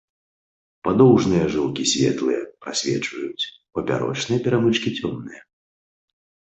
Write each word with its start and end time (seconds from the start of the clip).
Падоўжныя 0.87 1.45
жылкі 1.57 1.83
светлыя, 1.93 2.41
прасвечваюць, 2.65 3.49
папярочныя 3.79 4.39
перамычкі 4.51 4.99
цёмныя. 4.99 5.41